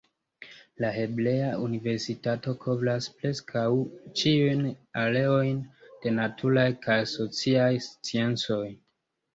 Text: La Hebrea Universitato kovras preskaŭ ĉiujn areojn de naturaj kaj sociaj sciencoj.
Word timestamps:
La 0.83 0.89
Hebrea 1.01 1.51
Universitato 1.65 2.55
kovras 2.63 3.09
preskaŭ 3.19 3.67
ĉiujn 4.23 4.67
areojn 5.05 5.61
de 6.07 6.17
naturaj 6.19 6.69
kaj 6.89 7.01
sociaj 7.17 7.71
sciencoj. 7.93 8.63